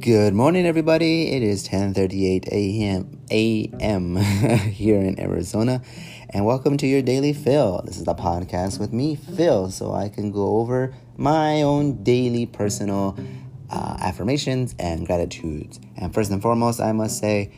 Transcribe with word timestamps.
Good 0.00 0.32
morning, 0.32 0.64
everybody. 0.64 1.32
It 1.32 1.42
is 1.42 1.66
10:38 1.66 2.46
a.m. 2.52 3.20
a.m. 3.32 4.16
here 4.70 5.00
in 5.00 5.18
Arizona, 5.18 5.82
and 6.30 6.46
welcome 6.46 6.76
to 6.76 6.86
your 6.86 7.02
daily 7.02 7.32
Phil. 7.32 7.82
This 7.84 7.96
is 7.96 8.04
the 8.04 8.14
podcast 8.14 8.78
with 8.78 8.92
me, 8.92 9.16
Phil, 9.16 9.70
so 9.70 9.92
I 9.92 10.08
can 10.08 10.30
go 10.30 10.58
over 10.58 10.94
my 11.16 11.62
own 11.62 12.04
daily 12.04 12.46
personal 12.46 13.18
uh, 13.70 13.96
affirmations 14.00 14.76
and 14.78 15.04
gratitudes. 15.04 15.80
And 15.96 16.14
first 16.14 16.30
and 16.30 16.40
foremost, 16.40 16.80
I 16.80 16.92
must 16.92 17.18
say, 17.18 17.50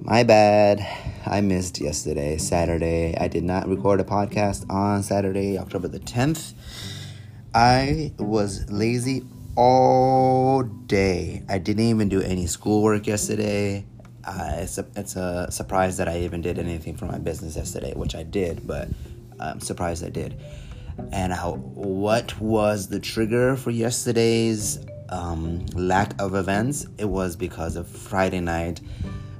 my 0.00 0.22
bad. 0.22 0.80
I 1.26 1.42
missed 1.42 1.80
yesterday, 1.82 2.38
Saturday. 2.38 3.14
I 3.18 3.28
did 3.28 3.44
not 3.44 3.68
record 3.68 4.00
a 4.00 4.04
podcast 4.04 4.64
on 4.70 5.02
Saturday, 5.02 5.58
October 5.58 5.88
the 5.88 6.00
10th. 6.00 6.54
I 7.54 8.12
was 8.18 8.70
lazy 8.70 9.24
all 9.58 10.62
day. 10.62 11.42
I 11.48 11.58
didn't 11.58 11.82
even 11.86 12.08
do 12.08 12.20
any 12.22 12.46
schoolwork 12.46 13.08
yesterday. 13.08 13.84
Uh, 14.24 14.52
it's, 14.58 14.78
a, 14.78 14.86
it's 14.94 15.16
a 15.16 15.50
surprise 15.50 15.96
that 15.96 16.08
I 16.08 16.20
even 16.20 16.42
did 16.42 16.60
anything 16.60 16.96
for 16.96 17.06
my 17.06 17.18
business 17.18 17.56
yesterday, 17.56 17.92
which 17.92 18.14
I 18.14 18.22
did, 18.22 18.68
but 18.68 18.86
I'm 19.40 19.58
surprised 19.58 20.04
I 20.04 20.10
did. 20.10 20.40
And 21.10 21.32
how, 21.32 21.54
what 21.54 22.40
was 22.40 22.86
the 22.86 23.00
trigger 23.00 23.56
for 23.56 23.72
yesterday's 23.72 24.78
um, 25.08 25.66
lack 25.74 26.14
of 26.22 26.36
events? 26.36 26.86
It 26.96 27.06
was 27.06 27.34
because 27.34 27.74
of 27.74 27.88
Friday 27.88 28.40
night. 28.40 28.80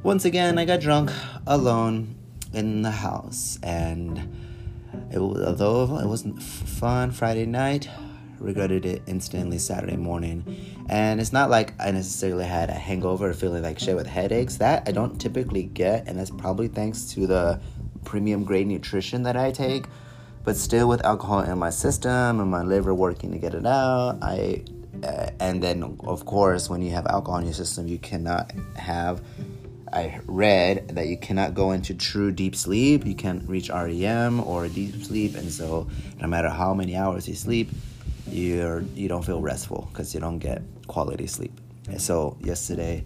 Once 0.03 0.25
again, 0.25 0.59
I 0.59 0.65
got 0.65 0.81
drunk 0.81 1.13
alone 1.47 2.17
in 2.53 2.83
the 2.83 2.91
house, 2.91 3.57
and 3.63 4.19
it, 5.13 5.19
although 5.19 6.01
it 6.01 6.07
wasn't 6.07 6.43
fun 6.43 7.13
Friday 7.13 7.47
night, 7.47 7.89
regretted 8.41 8.87
it 8.87 9.03
instantly 9.07 9.59
Saturday 9.59 9.97
morning. 9.97 10.45
And 10.89 11.21
it's 11.21 11.33
not 11.33 11.51
like 11.51 11.75
I 11.81 11.91
necessarily 11.91 12.45
had 12.45 12.71
a 12.71 12.75
hangover 12.75 13.31
or 13.31 13.35
feeling 13.35 13.63
like 13.63 13.79
shit 13.79 13.97
with 13.97 14.07
headaches. 14.07 14.57
That 14.57 14.89
I 14.89 14.93
don't 14.93 15.21
typically 15.21 15.65
get, 15.65 16.07
and 16.07 16.19
that's 16.19 16.31
probably 16.31 16.69
thanks 16.69 17.05
to 17.15 17.27
the 17.27 17.61
premium 18.05 18.45
grade 18.45 18.67
nutrition 18.67 19.23
that 19.25 19.37
I 19.37 19.51
take. 19.51 19.87
But 20.45 20.57
still, 20.57 20.89
with 20.89 21.05
alcohol 21.05 21.41
in 21.41 21.59
my 21.59 21.71
system 21.71 22.41
and 22.41 22.51
my 22.51 22.63
liver 22.63 22.95
working 22.95 23.33
to 23.33 23.39
get 23.39 23.55
it 23.55 23.67
out, 23.67 24.19
I 24.23 24.65
uh, 25.05 25.31
and 25.39 25.63
then 25.63 25.99
of 26.01 26.25
course 26.25 26.69
when 26.69 26.83
you 26.83 26.91
have 26.91 27.07
alcohol 27.07 27.39
in 27.41 27.45
your 27.45 27.55
system, 27.55 27.89
you 27.89 27.99
cannot 27.99 28.53
have. 28.77 29.23
I 29.91 30.21
read 30.27 30.89
that 30.89 31.07
you 31.07 31.17
cannot 31.17 31.55
go 31.55 31.71
into 31.73 31.95
true 31.95 32.31
deep 32.31 32.55
sleep. 32.55 33.07
You 33.07 33.15
can't 33.15 33.49
reach 33.49 33.71
REM 33.71 34.39
or 34.41 34.69
deep 34.69 35.03
sleep, 35.03 35.35
and 35.35 35.51
so 35.51 35.89
no 36.21 36.29
matter 36.29 36.51
how 36.51 36.75
many 36.75 36.95
hours 36.95 37.27
you 37.27 37.35
sleep, 37.35 37.71
you're 38.31 38.83
you 38.95 39.09
don't 39.09 39.25
feel 39.25 39.41
restful 39.41 39.89
because 39.93 40.15
you 40.15 40.21
don't 40.21 40.39
get 40.39 40.63
quality 40.87 41.27
sleep. 41.27 41.61
And 41.89 42.01
so 42.01 42.37
yesterday, 42.41 43.05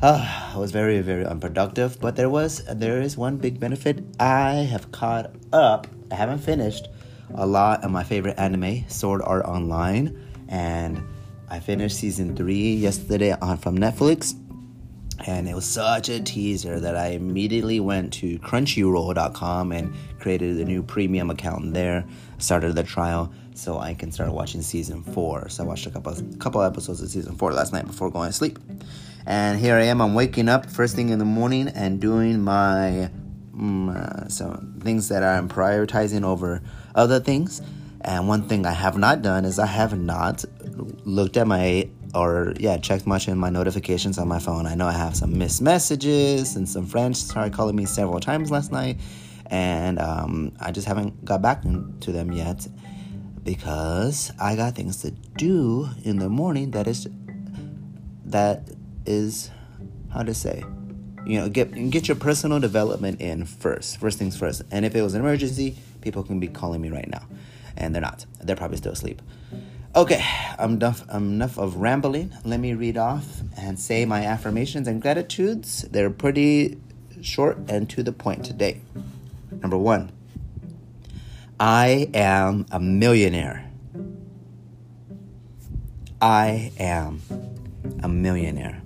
uh, 0.00 0.52
I 0.54 0.58
was 0.58 0.70
very 0.70 1.00
very 1.00 1.24
unproductive. 1.24 2.00
But 2.00 2.16
there 2.16 2.30
was 2.30 2.64
there 2.64 3.00
is 3.00 3.16
one 3.16 3.36
big 3.36 3.58
benefit. 3.60 4.04
I 4.20 4.66
have 4.70 4.92
caught 4.92 5.32
up. 5.52 5.86
I 6.10 6.14
haven't 6.14 6.38
finished 6.38 6.88
a 7.34 7.46
lot 7.46 7.84
of 7.84 7.90
my 7.90 8.04
favorite 8.04 8.38
anime, 8.38 8.88
Sword 8.88 9.20
Art 9.22 9.44
Online, 9.44 10.16
and 10.48 11.02
I 11.50 11.60
finished 11.60 11.96
season 11.96 12.36
three 12.36 12.74
yesterday 12.74 13.32
on 13.32 13.58
from 13.58 13.78
Netflix. 13.78 14.34
And 15.26 15.48
it 15.48 15.54
was 15.54 15.64
such 15.64 16.08
a 16.08 16.20
teaser 16.20 16.78
that 16.78 16.96
I 16.96 17.08
immediately 17.08 17.80
went 17.80 18.12
to 18.14 18.38
Crunchyroll.com 18.38 19.72
and 19.72 19.94
created 20.20 20.58
a 20.58 20.64
new 20.64 20.82
premium 20.82 21.28
account 21.28 21.74
there. 21.74 22.04
Started 22.38 22.76
the 22.76 22.84
trial 22.84 23.32
so 23.58 23.78
I 23.78 23.94
can 23.94 24.12
start 24.12 24.30
watching 24.30 24.62
season 24.62 25.02
four. 25.02 25.48
So 25.48 25.64
I 25.64 25.66
watched 25.66 25.86
a 25.86 25.90
couple 25.90 26.14
couple 26.38 26.62
episodes 26.62 27.02
of 27.02 27.08
season 27.08 27.36
four 27.36 27.52
last 27.52 27.72
night 27.72 27.86
before 27.86 28.10
going 28.10 28.28
to 28.28 28.32
sleep. 28.32 28.58
And 29.26 29.58
here 29.58 29.74
I 29.74 29.84
am. 29.84 30.00
I'm 30.00 30.14
waking 30.14 30.48
up 30.48 30.70
first 30.70 30.94
thing 30.94 31.08
in 31.10 31.18
the 31.18 31.24
morning 31.24 31.68
and 31.68 32.00
doing 32.00 32.40
my 32.40 33.10
mm, 33.54 33.94
uh, 33.94 34.28
some 34.28 34.80
things 34.80 35.08
that 35.08 35.24
I'm 35.24 35.48
prioritizing 35.48 36.24
over 36.24 36.62
other 36.94 37.20
things. 37.20 37.60
And 38.02 38.28
one 38.28 38.48
thing 38.48 38.64
I 38.64 38.70
have 38.70 38.96
not 38.96 39.22
done 39.22 39.44
is 39.44 39.58
I 39.58 39.66
have 39.66 39.98
not 39.98 40.44
looked 41.04 41.36
at 41.36 41.46
my 41.46 41.88
or 42.14 42.54
yeah 42.58 42.78
checked 42.78 43.06
much 43.06 43.28
in 43.28 43.36
my 43.36 43.50
notifications 43.50 44.18
on 44.18 44.28
my 44.28 44.38
phone. 44.38 44.66
I 44.66 44.76
know 44.76 44.86
I 44.86 44.92
have 44.92 45.16
some 45.16 45.36
missed 45.36 45.60
messages 45.62 46.54
and 46.54 46.68
some 46.68 46.86
friends 46.86 47.20
started 47.20 47.52
calling 47.52 47.74
me 47.74 47.86
several 47.86 48.20
times 48.20 48.52
last 48.52 48.70
night, 48.70 48.98
and 49.50 49.98
um, 49.98 50.52
I 50.60 50.70
just 50.70 50.86
haven't 50.86 51.24
got 51.24 51.42
back 51.42 51.62
to 51.62 52.12
them 52.12 52.30
yet 52.32 52.68
because 53.48 54.30
I 54.38 54.56
got 54.56 54.74
things 54.74 54.98
to 54.98 55.10
do 55.10 55.88
in 56.04 56.18
the 56.18 56.28
morning 56.28 56.72
that 56.72 56.86
is 56.86 57.08
that 58.26 58.68
is 59.06 59.50
how 60.12 60.22
to 60.22 60.34
say 60.34 60.62
you 61.24 61.40
know 61.40 61.48
get 61.48 61.72
get 61.88 62.08
your 62.08 62.16
personal 62.18 62.60
development 62.60 63.22
in 63.22 63.46
first 63.46 63.98
first 63.98 64.18
things 64.18 64.36
first. 64.36 64.64
And 64.70 64.84
if 64.84 64.94
it 64.94 65.00
was 65.00 65.14
an 65.14 65.22
emergency 65.22 65.76
people 66.02 66.22
can 66.22 66.38
be 66.38 66.48
calling 66.48 66.82
me 66.82 66.90
right 66.90 67.08
now. 67.08 67.26
And 67.74 67.94
they're 67.94 68.02
not. 68.02 68.26
They're 68.42 68.54
probably 68.54 68.76
still 68.76 68.92
asleep. 68.92 69.22
Okay 69.96 70.22
i'm 70.58 70.74
enough 70.74 71.02
i'm 71.08 71.32
enough 71.32 71.56
of 71.56 71.76
rambling. 71.76 72.34
Let 72.44 72.60
me 72.60 72.74
read 72.74 72.98
off 72.98 73.40
and 73.56 73.80
say 73.80 74.04
my 74.04 74.26
affirmations 74.26 74.86
and 74.86 75.00
gratitudes. 75.00 75.86
They're 75.90 76.10
pretty 76.10 76.78
short 77.22 77.56
and 77.66 77.88
to 77.88 78.02
the 78.02 78.12
point 78.12 78.44
today. 78.44 78.82
Number 79.62 79.78
one 79.78 80.12
I 81.60 82.08
am 82.14 82.66
a 82.70 82.78
millionaire. 82.78 83.68
I 86.22 86.70
am 86.78 87.20
a 88.00 88.08
millionaire. 88.08 88.80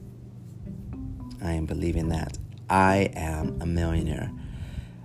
I 1.42 1.52
am 1.52 1.66
believing 1.66 2.08
that. 2.08 2.38
I 2.70 3.10
am 3.14 3.60
a 3.60 3.66
millionaire. 3.66 4.32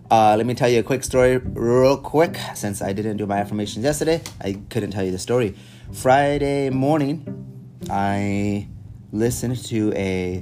Uh, 0.09 0.35
let 0.37 0.45
me 0.45 0.53
tell 0.53 0.69
you 0.69 0.79
a 0.79 0.83
quick 0.83 1.03
story, 1.03 1.39
real 1.39 1.97
quick. 1.97 2.37
Since 2.55 2.81
I 2.81 2.93
didn't 2.93 3.17
do 3.17 3.25
my 3.25 3.39
affirmations 3.39 3.83
yesterday, 3.83 4.21
I 4.39 4.61
couldn't 4.69 4.91
tell 4.91 5.03
you 5.03 5.11
the 5.11 5.19
story. 5.19 5.53
Friday 5.91 6.69
morning, 6.69 7.75
I 7.89 8.69
listened 9.11 9.57
to 9.65 9.91
a 9.93 10.41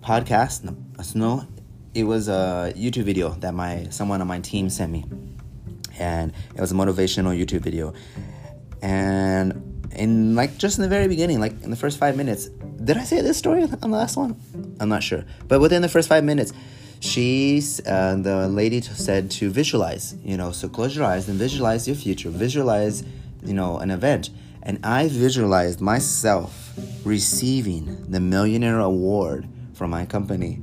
podcast. 0.00 0.76
No, 1.16 1.44
it 1.92 2.04
was 2.04 2.28
a 2.28 2.72
YouTube 2.76 3.02
video 3.02 3.30
that 3.40 3.52
my 3.52 3.88
someone 3.90 4.20
on 4.20 4.28
my 4.28 4.38
team 4.38 4.70
sent 4.70 4.92
me 4.92 5.04
and 5.98 6.32
it 6.54 6.60
was 6.60 6.72
a 6.72 6.74
motivational 6.74 7.38
YouTube 7.38 7.60
video. 7.60 7.94
And 8.82 9.90
in 9.94 10.34
like 10.34 10.58
just 10.58 10.78
in 10.78 10.82
the 10.82 10.88
very 10.88 11.08
beginning, 11.08 11.40
like 11.40 11.62
in 11.62 11.70
the 11.70 11.76
first 11.76 11.98
five 11.98 12.16
minutes, 12.16 12.48
did 12.48 12.96
I 12.96 13.04
say 13.04 13.20
this 13.20 13.36
story 13.38 13.62
on 13.62 13.90
the 13.90 13.96
last 13.96 14.16
one? 14.16 14.40
I'm 14.80 14.88
not 14.88 15.02
sure, 15.02 15.24
but 15.48 15.60
within 15.60 15.82
the 15.82 15.88
first 15.88 16.08
five 16.08 16.24
minutes, 16.24 16.52
she's 17.00 17.80
uh, 17.86 18.16
the 18.18 18.48
lady 18.48 18.80
said 18.80 19.30
to 19.32 19.50
visualize. 19.50 20.14
You 20.22 20.36
know, 20.36 20.52
so 20.52 20.68
close 20.68 20.96
your 20.96 21.04
eyes 21.04 21.28
and 21.28 21.38
visualize 21.38 21.86
your 21.86 21.96
future. 21.96 22.30
Visualize, 22.30 23.04
you 23.44 23.54
know, 23.54 23.78
an 23.78 23.90
event. 23.90 24.30
And 24.64 24.78
I 24.84 25.08
visualized 25.08 25.80
myself 25.80 26.72
receiving 27.04 28.10
the 28.10 28.20
millionaire 28.20 28.78
award 28.78 29.48
from 29.74 29.90
my 29.90 30.06
company, 30.06 30.60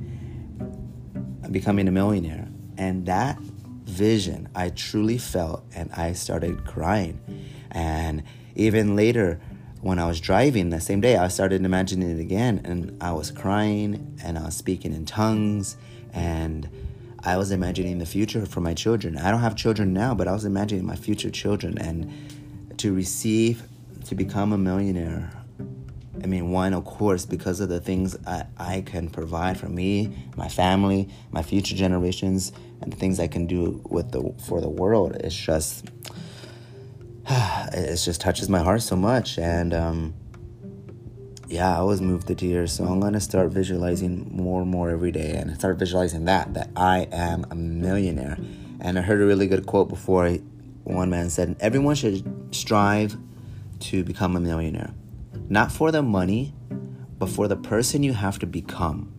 becoming 1.50 1.86
a 1.86 1.90
millionaire. 1.90 2.48
And 2.78 3.04
that 3.06 3.38
vision 3.90 4.48
I 4.54 4.70
truly 4.70 5.18
felt, 5.18 5.64
and 5.74 5.90
I 5.92 6.12
started 6.12 6.64
crying. 6.64 7.20
And 7.70 8.22
even 8.54 8.96
later, 8.96 9.40
when 9.80 9.98
I 9.98 10.06
was 10.06 10.20
driving 10.20 10.70
the 10.70 10.80
same 10.80 11.00
day, 11.00 11.16
I 11.16 11.28
started 11.28 11.64
imagining 11.64 12.10
it 12.10 12.20
again, 12.20 12.60
and 12.64 12.96
I 13.02 13.12
was 13.12 13.30
crying, 13.30 14.18
and 14.22 14.38
I 14.38 14.44
was 14.44 14.56
speaking 14.56 14.92
in 14.92 15.04
tongues, 15.04 15.76
and 16.12 16.68
I 17.22 17.36
was 17.36 17.50
imagining 17.50 17.98
the 17.98 18.06
future 18.06 18.46
for 18.46 18.60
my 18.60 18.74
children. 18.74 19.18
I 19.18 19.30
don't 19.30 19.40
have 19.40 19.56
children 19.56 19.92
now, 19.92 20.14
but 20.14 20.28
I 20.28 20.32
was 20.32 20.44
imagining 20.44 20.86
my 20.86 20.96
future 20.96 21.30
children 21.30 21.76
and 21.78 22.78
to 22.78 22.94
receive, 22.94 23.62
to 24.06 24.14
become 24.14 24.52
a 24.52 24.58
millionaire 24.58 25.30
I 26.22 26.26
mean, 26.26 26.50
one, 26.50 26.74
of 26.74 26.84
course, 26.84 27.24
because 27.24 27.60
of 27.60 27.68
the 27.68 27.80
things 27.80 28.16
I, 28.26 28.44
I 28.58 28.80
can 28.82 29.08
provide 29.08 29.58
for 29.58 29.68
me, 29.68 30.26
my 30.36 30.48
family, 30.48 31.08
my 31.30 31.42
future 31.42 31.74
generations, 31.74 32.52
and 32.82 32.96
things 32.96 33.20
I 33.20 33.26
can 33.26 33.46
do 33.46 33.80
with 33.88 34.12
the 34.12 34.34
for 34.46 34.60
the 34.60 34.68
world. 34.68 35.16
It's 35.16 35.34
just, 35.34 35.86
it 37.28 37.96
just 37.96 38.20
touches 38.20 38.48
my 38.48 38.60
heart 38.60 38.82
so 38.82 38.96
much, 38.96 39.38
and 39.38 39.74
um, 39.74 40.14
yeah, 41.48 41.78
I 41.78 41.82
was 41.82 42.00
moved 42.00 42.26
to 42.28 42.34
tears. 42.34 42.72
So 42.72 42.84
I'm 42.84 43.00
gonna 43.00 43.20
start 43.20 43.50
visualizing 43.50 44.34
more 44.34 44.62
and 44.62 44.70
more 44.70 44.90
every 44.90 45.12
day, 45.12 45.32
and 45.32 45.54
start 45.54 45.78
visualizing 45.78 46.24
that 46.26 46.54
that 46.54 46.70
I 46.76 47.08
am 47.12 47.46
a 47.50 47.54
millionaire. 47.54 48.38
And 48.82 48.98
I 48.98 49.02
heard 49.02 49.20
a 49.20 49.26
really 49.26 49.46
good 49.46 49.66
quote 49.66 49.88
before. 49.88 50.30
One 50.84 51.10
man 51.10 51.30
said, 51.30 51.56
"Everyone 51.60 51.94
should 51.94 52.54
strive 52.54 53.16
to 53.80 54.04
become 54.04 54.36
a 54.36 54.40
millionaire." 54.40 54.94
not 55.50 55.72
for 55.72 55.90
the 55.90 56.00
money, 56.00 56.54
but 57.18 57.28
for 57.28 57.48
the 57.48 57.56
person 57.56 58.02
you 58.02 58.12
have 58.14 58.38
to 58.38 58.46
become. 58.46 59.12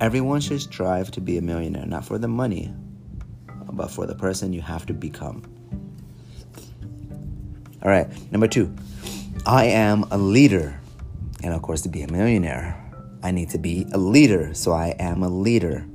Everyone 0.00 0.40
should 0.40 0.60
strive 0.60 1.10
to 1.12 1.20
be 1.20 1.38
a 1.38 1.42
millionaire, 1.42 1.86
not 1.86 2.04
for 2.04 2.18
the 2.18 2.28
money, 2.28 2.72
but 3.72 3.90
for 3.90 4.06
the 4.06 4.14
person 4.14 4.52
you 4.52 4.60
have 4.60 4.86
to 4.86 4.92
become. 4.92 5.42
All 7.82 7.90
right, 7.90 8.08
number 8.32 8.48
two. 8.48 8.74
I 9.46 9.66
am 9.66 10.04
a 10.10 10.18
leader. 10.18 10.80
And 11.42 11.52
of 11.52 11.62
course, 11.62 11.82
to 11.82 11.88
be 11.88 12.02
a 12.02 12.10
millionaire, 12.10 12.80
I 13.22 13.30
need 13.30 13.50
to 13.50 13.58
be 13.58 13.86
a 13.92 13.98
leader. 13.98 14.54
So 14.54 14.72
I 14.72 14.96
am 14.98 15.22
a 15.22 15.28
leader. 15.28 15.86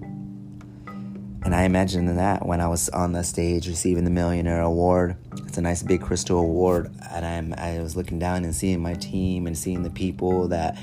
And 1.43 1.55
I 1.55 1.63
imagine 1.63 2.15
that 2.15 2.45
when 2.45 2.61
I 2.61 2.67
was 2.67 2.89
on 2.89 3.13
the 3.13 3.23
stage 3.23 3.67
receiving 3.67 4.03
the 4.03 4.11
Millionaire 4.11 4.61
Award. 4.61 5.15
It's 5.47 5.57
a 5.57 5.61
nice 5.61 5.81
big 5.81 6.01
crystal 6.01 6.39
award. 6.39 6.93
And 7.11 7.25
I'm, 7.25 7.53
I 7.57 7.81
was 7.81 7.95
looking 7.95 8.19
down 8.19 8.43
and 8.43 8.53
seeing 8.53 8.81
my 8.81 8.93
team 8.93 9.47
and 9.47 9.57
seeing 9.57 9.81
the 9.81 9.89
people 9.89 10.47
that 10.49 10.77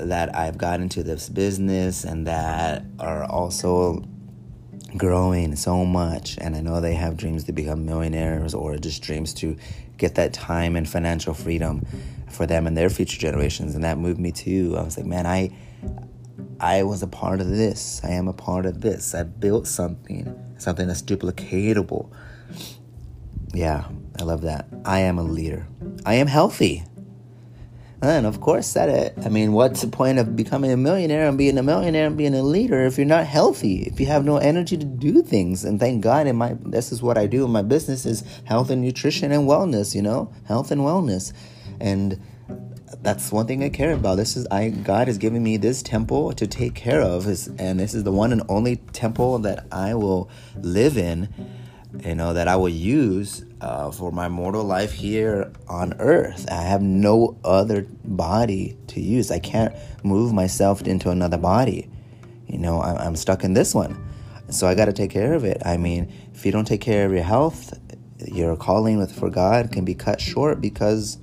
that 0.00 0.34
I've 0.34 0.58
got 0.58 0.80
into 0.80 1.02
this 1.02 1.28
business 1.28 2.04
and 2.04 2.26
that 2.26 2.84
are 2.98 3.24
also 3.24 4.04
growing 4.96 5.56
so 5.56 5.84
much. 5.84 6.38
And 6.40 6.56
i 6.56 6.60
know 6.60 6.80
they 6.80 6.94
have 6.94 7.16
dreams 7.16 7.44
to 7.44 7.52
become 7.52 7.84
millionaires 7.84 8.54
or 8.54 8.76
just 8.78 9.02
dreams 9.02 9.34
to 9.34 9.56
get 9.96 10.14
that 10.14 10.32
time 10.32 10.76
and 10.76 10.88
financial 10.88 11.34
freedom 11.34 11.84
for 12.30 12.46
them 12.46 12.66
and 12.66 12.76
their 12.76 12.90
future 12.90 13.18
generations. 13.18 13.74
And 13.74 13.84
that 13.84 13.98
moved 13.98 14.20
me 14.20 14.32
too. 14.32 14.76
I 14.78 14.82
was 14.82 14.96
like 14.96 15.06
man 15.06 15.26
i 15.26 15.50
i 16.60 16.82
was 16.82 17.02
a 17.02 17.06
part 17.06 17.40
of 17.40 17.48
this. 17.48 18.00
I 18.04 18.10
am 18.10 18.28
a 18.28 18.32
part 18.32 18.66
of 18.66 18.80
this. 18.80 19.14
I 19.14 19.24
built 19.24 19.66
something 19.66 20.54
something 20.58 20.86
that's 20.86 21.02
duplicatable. 21.02 22.10
Yeah 23.52 23.88
i 24.18 24.22
love 24.22 24.42
that. 24.42 24.66
I 24.84 25.00
am 25.00 25.18
a 25.18 25.22
leader. 25.22 25.66
I 26.06 26.14
am 26.14 26.26
healthy 26.26 26.84
and 28.00 28.26
of 28.26 28.40
course, 28.40 28.66
said 28.66 28.88
it. 28.88 29.26
I 29.26 29.28
mean, 29.28 29.52
what's 29.52 29.80
the 29.80 29.88
point 29.88 30.18
of 30.18 30.36
becoming 30.36 30.70
a 30.70 30.76
millionaire 30.76 31.28
and 31.28 31.36
being 31.36 31.58
a 31.58 31.62
millionaire 31.62 32.06
and 32.06 32.16
being 32.16 32.34
a 32.34 32.42
leader 32.42 32.84
if 32.84 32.96
you're 32.96 33.06
not 33.06 33.26
healthy? 33.26 33.82
If 33.82 33.98
you 33.98 34.06
have 34.06 34.24
no 34.24 34.36
energy 34.36 34.76
to 34.76 34.84
do 34.84 35.22
things? 35.22 35.64
And 35.64 35.80
thank 35.80 36.02
God, 36.02 36.26
in 36.26 36.36
my 36.36 36.56
this 36.60 36.92
is 36.92 37.02
what 37.02 37.18
I 37.18 37.26
do 37.26 37.44
in 37.44 37.50
my 37.50 37.62
business 37.62 38.06
is 38.06 38.22
health 38.44 38.70
and 38.70 38.82
nutrition 38.82 39.32
and 39.32 39.48
wellness. 39.48 39.94
You 39.94 40.02
know, 40.02 40.32
health 40.46 40.70
and 40.70 40.82
wellness, 40.82 41.32
and 41.80 42.20
that's 43.02 43.30
one 43.32 43.46
thing 43.46 43.62
I 43.62 43.68
care 43.68 43.92
about. 43.92 44.16
This 44.16 44.36
is 44.36 44.46
I 44.50 44.70
God 44.70 45.08
has 45.08 45.18
given 45.18 45.42
me 45.42 45.56
this 45.56 45.82
temple 45.82 46.32
to 46.34 46.46
take 46.46 46.74
care 46.74 47.00
of, 47.00 47.26
and 47.26 47.80
this 47.80 47.94
is 47.94 48.04
the 48.04 48.12
one 48.12 48.32
and 48.32 48.42
only 48.48 48.76
temple 48.76 49.38
that 49.40 49.66
I 49.72 49.94
will 49.94 50.30
live 50.56 50.96
in 50.96 51.28
you 52.04 52.14
know, 52.14 52.32
that 52.32 52.48
I 52.48 52.56
will 52.56 52.68
use 52.68 53.44
uh, 53.60 53.90
for 53.90 54.12
my 54.12 54.28
mortal 54.28 54.64
life 54.64 54.92
here 54.92 55.52
on 55.68 55.94
earth. 55.98 56.46
I 56.50 56.62
have 56.62 56.82
no 56.82 57.38
other 57.44 57.86
body 58.04 58.76
to 58.88 59.00
use. 59.00 59.30
I 59.30 59.38
can't 59.38 59.74
move 60.04 60.32
myself 60.32 60.82
into 60.82 61.10
another 61.10 61.38
body. 61.38 61.90
You 62.46 62.58
know, 62.58 62.80
I'm 62.80 63.16
stuck 63.16 63.44
in 63.44 63.54
this 63.54 63.74
one. 63.74 64.04
So 64.50 64.66
I 64.66 64.74
got 64.74 64.86
to 64.86 64.92
take 64.92 65.10
care 65.10 65.34
of 65.34 65.44
it. 65.44 65.60
I 65.64 65.76
mean, 65.76 66.12
if 66.34 66.46
you 66.46 66.52
don't 66.52 66.64
take 66.64 66.80
care 66.80 67.04
of 67.04 67.12
your 67.12 67.22
health, 67.22 67.78
your 68.26 68.56
calling 68.56 68.98
with 68.98 69.12
for 69.12 69.28
God 69.28 69.70
can 69.72 69.84
be 69.84 69.94
cut 69.94 70.20
short 70.20 70.60
because 70.60 71.18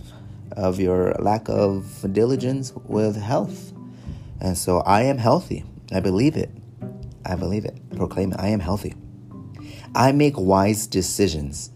of 0.51 0.80
your 0.80 1.13
lack 1.19 1.50
of 1.50 2.06
diligence 2.13 2.74
with 2.86 3.16
health. 3.16 3.74
And 4.39 4.57
so 4.57 4.80
I 4.80 5.04
am 5.04 5.18
healthy. 5.18 5.63
I 5.92 6.00
believe 6.00 6.38
it. 6.38 6.51
I 7.25 7.36
believe 7.36 7.66
it. 7.66 7.78
Proclaim 7.95 8.33
it. 8.33 8.39
I 8.39 8.50
am 8.50 8.60
healthy. 8.60 8.94
I 9.95 10.12
make 10.12 10.38
wise 10.38 10.88
decisions. 10.88 11.71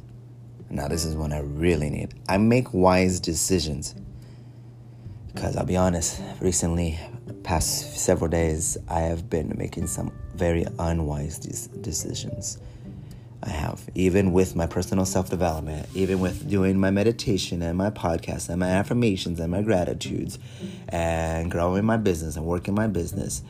Now, 0.70 0.90
this 0.90 1.06
is 1.06 1.16
one 1.16 1.32
I 1.32 1.40
really 1.40 1.90
need. 1.90 2.16
I 2.28 2.38
make 2.38 2.74
wise 2.74 3.22
decisions. 3.22 3.96
Because 5.34 5.56
I'll 5.56 5.66
be 5.66 5.78
honest, 5.78 6.22
recently, 6.42 7.00
past 7.44 7.98
several 7.98 8.30
days, 8.30 8.78
I 8.90 9.00
have 9.00 9.30
been 9.30 9.54
making 9.58 9.88
some 9.88 10.12
very 10.36 10.66
unwise 10.80 11.40
decisions. 11.40 12.60
I 13.42 13.52
have, 13.52 13.90
even 13.96 14.34
with 14.34 14.54
my 14.54 14.68
personal 14.68 15.06
self 15.06 15.30
development, 15.30 15.88
even 15.94 16.20
with 16.20 16.50
doing 16.50 16.78
my 16.78 16.92
meditation 16.92 17.62
and 17.62 17.78
my 17.78 17.90
podcast 17.90 18.50
and 18.50 18.60
my 18.60 18.68
affirmations 18.68 19.40
and 19.40 19.50
my 19.50 19.62
gratitudes 19.62 20.40
and 20.90 21.50
growing 21.50 21.86
my 21.86 21.96
business 21.96 22.36
and 22.36 22.46
working 22.46 22.76
my 22.76 22.88
business, 22.88 23.44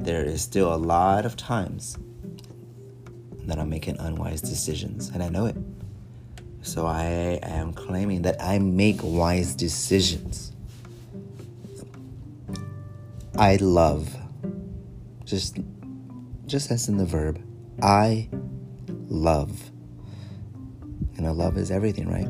there 0.00 0.24
is 0.24 0.40
still 0.40 0.74
a 0.74 0.76
lot 0.76 1.26
of 1.26 1.36
times 1.36 1.98
that 3.46 3.58
I'm 3.58 3.68
making 3.68 3.98
unwise 3.98 4.40
decisions, 4.40 5.10
and 5.10 5.22
I 5.22 5.28
know 5.28 5.46
it. 5.46 5.56
So 6.62 6.86
I 6.86 7.38
am 7.42 7.72
claiming 7.74 8.22
that 8.22 8.36
I 8.40 8.58
make 8.58 8.98
wise 9.02 9.54
decisions. 9.54 10.52
I 13.36 13.56
love. 13.56 14.16
Just 15.24 15.58
just 16.46 16.70
as 16.70 16.88
in 16.88 16.96
the 16.96 17.04
verb, 17.04 17.42
I 17.82 18.28
love. 19.08 19.70
You 21.16 21.22
know, 21.22 21.32
love 21.32 21.56
is 21.56 21.70
everything, 21.70 22.08
right? 22.08 22.28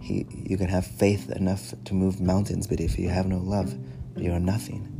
He, 0.00 0.26
you 0.32 0.56
can 0.56 0.68
have 0.68 0.86
faith 0.86 1.30
enough 1.30 1.74
to 1.84 1.94
move 1.94 2.20
mountains, 2.20 2.66
but 2.66 2.80
if 2.80 2.98
you 2.98 3.08
have 3.08 3.26
no 3.26 3.38
love, 3.38 3.74
you 4.16 4.32
are 4.32 4.40
nothing. 4.40 4.90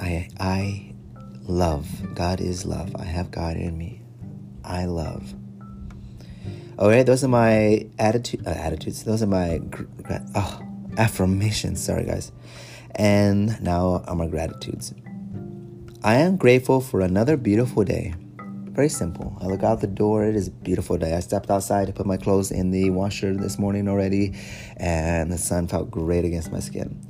I 0.00 0.28
I 0.38 0.93
love. 1.44 1.86
God 2.14 2.40
is 2.40 2.64
love. 2.64 2.94
I 2.96 3.04
have 3.04 3.30
God 3.30 3.56
in 3.56 3.76
me. 3.76 4.02
I 4.64 4.86
love. 4.86 5.34
Okay, 6.78 7.02
those 7.02 7.22
are 7.22 7.28
my 7.28 7.86
attitude 7.98 8.46
uh, 8.46 8.50
attitudes. 8.50 9.04
Those 9.04 9.22
are 9.22 9.26
my 9.26 9.60
oh, 10.34 10.62
affirmations. 10.96 11.82
Sorry, 11.82 12.04
guys. 12.04 12.32
And 12.96 13.60
now 13.62 14.02
are 14.06 14.16
my 14.16 14.26
gratitudes. 14.26 14.94
I 16.02 16.16
am 16.16 16.36
grateful 16.36 16.80
for 16.80 17.00
another 17.00 17.36
beautiful 17.36 17.84
day. 17.84 18.14
Very 18.74 18.88
simple. 18.88 19.36
I 19.40 19.46
look 19.46 19.62
out 19.62 19.80
the 19.80 19.86
door. 19.86 20.24
It 20.24 20.34
is 20.34 20.48
a 20.48 20.50
beautiful 20.50 20.98
day. 20.98 21.14
I 21.14 21.20
stepped 21.20 21.48
outside 21.48 21.86
to 21.86 21.92
put 21.92 22.06
my 22.06 22.16
clothes 22.16 22.50
in 22.50 22.72
the 22.72 22.90
washer 22.90 23.32
this 23.34 23.56
morning 23.56 23.88
already, 23.88 24.34
and 24.76 25.30
the 25.30 25.38
sun 25.38 25.68
felt 25.68 25.90
great 25.92 26.24
against 26.24 26.50
my 26.50 26.58
skin. 26.58 27.00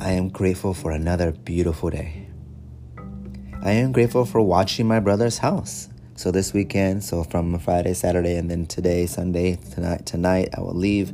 I 0.00 0.12
am 0.12 0.30
grateful 0.30 0.72
for 0.72 0.90
another 0.90 1.32
beautiful 1.32 1.90
day. 1.90 2.29
I 3.62 3.72
am 3.72 3.92
grateful 3.92 4.24
for 4.24 4.40
watching 4.40 4.88
my 4.88 5.00
brother's 5.00 5.36
house. 5.36 5.90
So 6.16 6.30
this 6.30 6.54
weekend, 6.54 7.04
so 7.04 7.24
from 7.24 7.58
Friday, 7.58 7.92
Saturday, 7.92 8.36
and 8.36 8.50
then 8.50 8.64
today, 8.64 9.04
Sunday, 9.04 9.58
tonight, 9.74 10.06
tonight, 10.06 10.48
I 10.56 10.62
will 10.62 10.72
leave. 10.72 11.12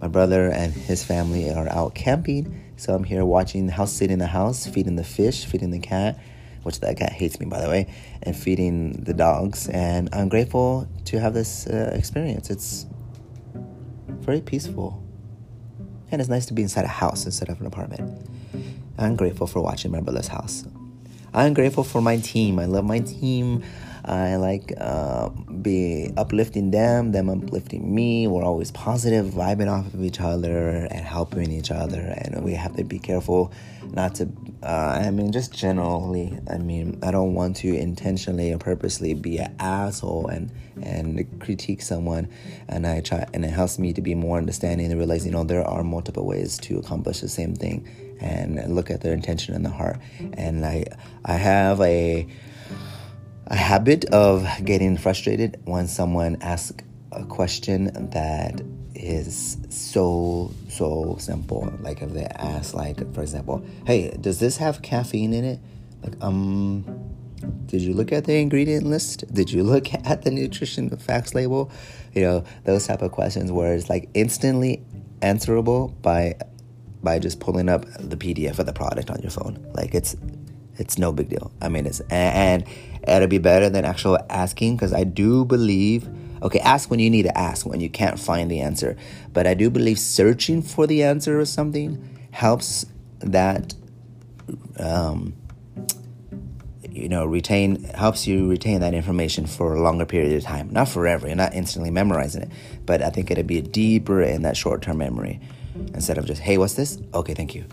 My 0.00 0.08
brother 0.08 0.50
and 0.50 0.72
his 0.72 1.04
family 1.04 1.52
are 1.52 1.68
out 1.68 1.94
camping, 1.94 2.72
so 2.76 2.96
I'm 2.96 3.04
here 3.04 3.24
watching 3.24 3.66
the 3.66 3.72
house, 3.72 3.92
sitting 3.92 4.14
in 4.14 4.18
the 4.18 4.26
house, 4.26 4.66
feeding 4.66 4.96
the 4.96 5.04
fish, 5.04 5.44
feeding 5.44 5.70
the 5.70 5.78
cat, 5.78 6.18
which 6.64 6.80
that 6.80 6.96
cat 6.96 7.12
hates 7.12 7.38
me 7.38 7.46
by 7.46 7.60
the 7.60 7.68
way, 7.68 7.86
and 8.24 8.36
feeding 8.36 9.04
the 9.04 9.14
dogs. 9.14 9.68
And 9.68 10.12
I'm 10.12 10.28
grateful 10.28 10.88
to 11.04 11.20
have 11.20 11.32
this 11.32 11.68
uh, 11.68 11.92
experience. 11.94 12.50
It's 12.50 12.86
very 14.08 14.40
peaceful, 14.40 15.00
and 16.10 16.20
it's 16.20 16.28
nice 16.28 16.46
to 16.46 16.54
be 16.54 16.62
inside 16.62 16.86
a 16.86 16.88
house 16.88 17.24
instead 17.24 17.50
of 17.50 17.60
an 17.60 17.66
apartment. 17.66 18.28
I'm 18.98 19.14
grateful 19.14 19.46
for 19.46 19.60
watching 19.60 19.92
my 19.92 20.00
brother's 20.00 20.28
house. 20.28 20.64
I'm 21.34 21.52
grateful 21.52 21.82
for 21.82 22.00
my 22.00 22.18
team. 22.18 22.60
I 22.60 22.66
love 22.66 22.84
my 22.84 23.00
team. 23.00 23.64
I 24.04 24.36
like 24.36 24.72
uh, 24.78 25.30
be 25.30 26.12
uplifting 26.16 26.70
them, 26.70 27.10
them 27.10 27.28
uplifting 27.28 27.92
me. 27.92 28.28
We're 28.28 28.44
always 28.44 28.70
positive, 28.70 29.26
vibing 29.26 29.68
off 29.68 29.92
of 29.94 30.04
each 30.04 30.20
other 30.20 30.68
and 30.90 31.00
helping 31.00 31.50
each 31.50 31.72
other. 31.72 32.00
And 32.00 32.44
we 32.44 32.52
have 32.52 32.76
to 32.76 32.84
be 32.84 33.00
careful 33.00 33.50
not 33.92 34.14
to. 34.16 34.28
Uh, 34.62 35.00
I 35.04 35.10
mean, 35.10 35.32
just 35.32 35.52
generally. 35.52 36.38
I 36.48 36.58
mean, 36.58 37.00
I 37.02 37.10
don't 37.10 37.34
want 37.34 37.56
to 37.56 37.74
intentionally 37.74 38.52
or 38.52 38.58
purposely 38.58 39.14
be 39.14 39.38
an 39.38 39.56
asshole 39.58 40.28
and 40.28 40.52
and 40.82 41.40
critique 41.40 41.82
someone. 41.82 42.28
And 42.68 42.86
I 42.86 43.00
try, 43.00 43.26
and 43.32 43.44
it 43.44 43.50
helps 43.50 43.78
me 43.80 43.92
to 43.94 44.02
be 44.02 44.14
more 44.14 44.36
understanding 44.36 44.90
and 44.90 44.98
realize, 44.98 45.26
you 45.26 45.32
know, 45.32 45.44
there 45.44 45.64
are 45.64 45.82
multiple 45.82 46.26
ways 46.26 46.58
to 46.58 46.78
accomplish 46.78 47.20
the 47.20 47.28
same 47.28 47.56
thing 47.56 47.88
and 48.20 48.74
look 48.74 48.90
at 48.90 49.00
their 49.00 49.12
intention 49.12 49.54
in 49.54 49.62
the 49.62 49.70
heart. 49.70 49.98
And 50.34 50.64
I 50.64 50.84
I 51.24 51.34
have 51.34 51.80
a 51.80 52.26
a 53.46 53.56
habit 53.56 54.06
of 54.06 54.46
getting 54.64 54.96
frustrated 54.96 55.60
when 55.64 55.86
someone 55.86 56.36
asks 56.40 56.82
a 57.12 57.24
question 57.24 58.10
that 58.10 58.62
is 58.94 59.58
so 59.68 60.52
so 60.68 61.16
simple. 61.18 61.72
Like 61.80 62.02
if 62.02 62.12
they 62.12 62.24
ask, 62.24 62.74
like 62.74 62.98
for 63.14 63.22
example, 63.22 63.64
"Hey, 63.86 64.16
does 64.20 64.40
this 64.40 64.56
have 64.58 64.82
caffeine 64.82 65.32
in 65.32 65.44
it?" 65.44 65.60
Like, 66.02 66.14
um, 66.22 66.84
did 67.66 67.82
you 67.82 67.94
look 67.94 68.12
at 68.12 68.24
the 68.24 68.34
ingredient 68.36 68.86
list? 68.86 69.24
Did 69.32 69.50
you 69.50 69.62
look 69.62 69.92
at 70.06 70.22
the 70.22 70.30
nutrition 70.30 70.90
facts 70.96 71.34
label? 71.34 71.70
You 72.14 72.22
know, 72.22 72.44
those 72.64 72.86
type 72.86 73.02
of 73.02 73.12
questions 73.12 73.50
where 73.50 73.74
it's 73.74 73.90
like 73.90 74.08
instantly 74.14 74.84
answerable 75.22 75.88
by 76.02 76.36
by 77.04 77.18
just 77.18 77.40
pulling 77.40 77.68
up 77.68 77.84
the 77.98 78.16
PDF 78.16 78.58
of 78.58 78.66
the 78.66 78.72
product 78.72 79.10
on 79.10 79.20
your 79.20 79.30
phone. 79.30 79.64
Like 79.74 79.94
it's 79.94 80.16
it's 80.76 80.98
no 80.98 81.12
big 81.12 81.28
deal. 81.28 81.52
I 81.62 81.68
mean, 81.68 81.86
it's 81.86 82.00
and, 82.00 82.64
and 82.66 82.68
it'll 83.06 83.28
be 83.28 83.38
better 83.38 83.70
than 83.70 83.84
actual 83.84 84.18
asking 84.30 84.76
because 84.76 84.92
I 84.92 85.04
do 85.04 85.44
believe. 85.44 86.08
Okay, 86.42 86.58
ask 86.60 86.90
when 86.90 87.00
you 87.00 87.08
need 87.08 87.22
to 87.22 87.38
ask 87.38 87.64
when 87.64 87.80
you 87.80 87.88
can't 87.88 88.18
find 88.18 88.50
the 88.50 88.60
answer. 88.60 88.96
But 89.32 89.46
I 89.46 89.54
do 89.54 89.70
believe 89.70 89.98
searching 89.98 90.60
for 90.60 90.86
the 90.86 91.02
answer 91.02 91.40
or 91.40 91.46
something 91.46 92.26
helps 92.32 92.84
that 93.20 93.74
um, 94.78 95.34
you 96.94 97.08
know 97.08 97.26
retain 97.26 97.82
helps 97.84 98.26
you 98.26 98.48
retain 98.48 98.80
that 98.80 98.94
information 98.94 99.46
for 99.46 99.74
a 99.74 99.80
longer 99.80 100.06
period 100.06 100.36
of 100.36 100.42
time 100.42 100.68
not 100.70 100.88
forever 100.88 101.26
you're 101.26 101.36
not 101.36 101.52
instantly 101.54 101.90
memorizing 101.90 102.42
it 102.42 102.50
but 102.86 103.02
i 103.02 103.10
think 103.10 103.30
it'd 103.30 103.46
be 103.46 103.60
deeper 103.60 104.22
in 104.22 104.42
that 104.42 104.56
short-term 104.56 104.98
memory 104.98 105.40
instead 105.94 106.18
of 106.18 106.26
just 106.26 106.40
hey 106.40 106.58
what's 106.58 106.74
this? 106.74 106.98
Okay 107.12 107.34
thank 107.34 107.54
you. 107.54 107.64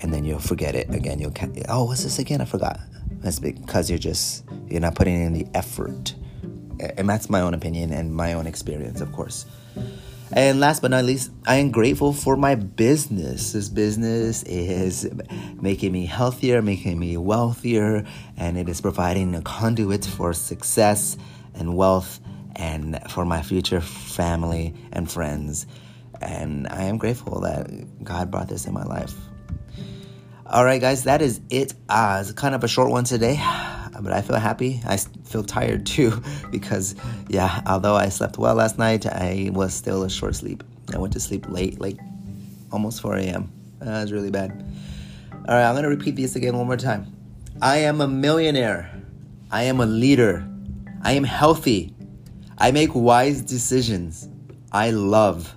And 0.00 0.12
then 0.12 0.24
you'll 0.24 0.40
forget 0.40 0.74
it 0.74 0.92
again. 0.94 1.18
You'll 1.18 1.34
oh 1.68 1.84
what's 1.84 2.02
this 2.02 2.18
again? 2.18 2.40
I 2.40 2.44
forgot. 2.44 2.80
That's 3.20 3.38
because 3.38 3.88
you're 3.88 3.98
just 3.98 4.44
you're 4.68 4.80
not 4.80 4.94
putting 4.94 5.22
in 5.22 5.32
the 5.32 5.46
effort. 5.54 6.14
And 6.96 7.08
that's 7.08 7.30
my 7.30 7.40
own 7.40 7.54
opinion 7.54 7.92
and 7.92 8.14
my 8.14 8.32
own 8.32 8.46
experience 8.46 9.00
of 9.00 9.12
course. 9.12 9.46
And 10.34 10.60
last 10.60 10.80
but 10.80 10.90
not 10.90 11.04
least, 11.04 11.30
I 11.46 11.56
am 11.56 11.70
grateful 11.70 12.14
for 12.14 12.38
my 12.38 12.54
business. 12.54 13.52
This 13.52 13.68
business 13.68 14.42
is 14.44 15.06
making 15.60 15.92
me 15.92 16.06
healthier, 16.06 16.62
making 16.62 16.98
me 16.98 17.18
wealthier, 17.18 18.06
and 18.38 18.56
it 18.56 18.66
is 18.66 18.80
providing 18.80 19.34
a 19.34 19.42
conduit 19.42 20.06
for 20.06 20.32
success 20.32 21.18
and 21.54 21.76
wealth 21.76 22.18
and 22.56 22.98
for 23.10 23.26
my 23.26 23.42
future 23.42 23.82
family 23.82 24.74
and 24.92 25.10
friends. 25.10 25.66
And 26.22 26.68
I 26.68 26.84
am 26.84 26.98
grateful 26.98 27.40
that 27.40 28.04
God 28.04 28.30
brought 28.30 28.48
this 28.48 28.66
in 28.66 28.72
my 28.72 28.84
life. 28.84 29.14
All 30.46 30.64
right, 30.64 30.80
guys, 30.80 31.04
that 31.04 31.22
is 31.22 31.40
it. 31.50 31.74
Uh, 31.88 32.18
it's 32.20 32.32
kind 32.32 32.54
of 32.54 32.62
a 32.62 32.68
short 32.68 32.90
one 32.90 33.04
today 33.04 33.40
but 34.00 34.12
I 34.12 34.22
feel 34.22 34.36
happy. 34.36 34.80
I 34.86 34.96
feel 34.96 35.44
tired 35.44 35.86
too 35.86 36.22
because, 36.50 36.94
yeah, 37.28 37.62
although 37.66 37.94
I 37.94 38.08
slept 38.08 38.38
well 38.38 38.54
last 38.54 38.78
night, 38.78 39.06
I 39.06 39.50
was 39.52 39.74
still 39.74 40.02
a 40.02 40.10
short 40.10 40.34
sleep. 40.34 40.64
I 40.92 40.98
went 40.98 41.12
to 41.14 41.20
sleep 41.20 41.48
late, 41.48 41.80
like 41.80 41.98
almost 42.70 43.00
4 43.02 43.16
a.m. 43.16 43.52
Uh, 43.80 43.84
that 43.84 44.02
was 44.02 44.12
really 44.12 44.30
bad. 44.30 44.50
All 45.48 45.54
right, 45.54 45.64
I'm 45.64 45.74
going 45.74 45.84
to 45.84 45.88
repeat 45.88 46.16
this 46.16 46.36
again 46.36 46.56
one 46.56 46.66
more 46.66 46.76
time. 46.76 47.12
I 47.60 47.78
am 47.78 48.00
a 48.00 48.08
millionaire. 48.08 48.90
I 49.50 49.64
am 49.64 49.80
a 49.80 49.86
leader. 49.86 50.48
I 51.02 51.12
am 51.12 51.24
healthy. 51.24 51.94
I 52.58 52.70
make 52.70 52.94
wise 52.94 53.42
decisions. 53.42 54.28
I 54.72 54.90
love. 54.90 55.54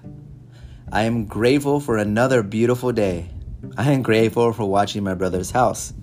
I 0.92 1.04
am 1.04 1.26
grateful 1.26 1.80
for 1.80 1.98
another 1.98 2.44
beautiful 2.44 2.92
day. 2.92 3.30
I 3.76 3.92
am 3.92 4.04
grateful 4.04 4.54
for 4.54 4.66
watching 4.66 5.04
my 5.04 5.16
brother's 5.16 5.50
house. 5.50 5.94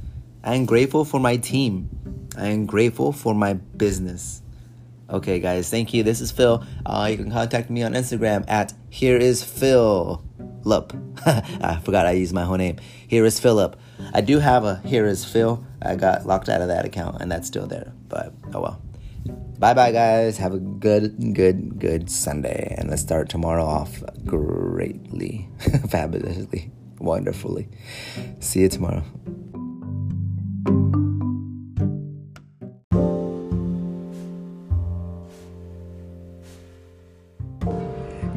I 0.42 0.56
am 0.56 0.66
grateful 0.66 1.04
for 1.04 1.20
my 1.20 1.36
team. 1.36 1.88
I 2.36 2.48
am 2.48 2.66
grateful 2.66 3.12
for 3.12 3.32
my 3.32 3.54
business. 3.54 4.42
Okay, 5.08 5.38
guys, 5.38 5.70
thank 5.70 5.94
you. 5.94 6.02
This 6.02 6.20
is 6.20 6.32
Phil. 6.32 6.64
Uh, 6.84 7.06
you 7.10 7.16
can 7.16 7.30
contact 7.30 7.70
me 7.70 7.84
on 7.84 7.92
Instagram 7.92 8.44
at 8.48 8.72
here 8.90 9.16
is 9.16 9.44
Phil. 9.44 10.24
Lup. 10.64 10.92
I 11.26 11.80
forgot 11.84 12.06
I 12.06 12.12
used 12.12 12.34
my 12.34 12.44
whole 12.44 12.56
name. 12.56 12.76
Here 13.06 13.24
is 13.24 13.38
Phillip. 13.38 13.78
I 14.12 14.20
do 14.20 14.40
have 14.40 14.64
a 14.64 14.80
here 14.84 15.06
is 15.06 15.24
Phil. 15.24 15.64
I 15.80 15.94
got 15.94 16.26
locked 16.26 16.48
out 16.48 16.60
of 16.60 16.68
that 16.68 16.84
account 16.84 17.20
and 17.20 17.30
that's 17.30 17.46
still 17.46 17.66
there. 17.66 17.92
But 18.08 18.32
oh 18.52 18.60
well. 18.60 18.82
Bye 19.59 19.75
bye, 19.75 19.92
guys. 19.92 20.38
Have 20.38 20.54
a 20.54 20.59
good, 20.59 21.35
good, 21.35 21.78
good 21.78 22.11
Sunday. 22.11 22.75
And 22.78 22.90
let's 22.90 23.02
start 23.02 23.28
tomorrow 23.28 23.64
off 23.64 24.02
greatly, 24.25 25.49
fabulously, 25.88 26.71
wonderfully. 26.99 27.68
See 28.40 28.61
you 28.61 28.68
tomorrow. 28.68 29.04